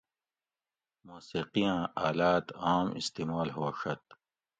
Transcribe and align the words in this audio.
موسیقیاۤں 1.07 1.81
آلات 2.07 2.45
عام 2.65 2.87
استعمال 3.01 3.47
ہوڛۤت 3.57 4.03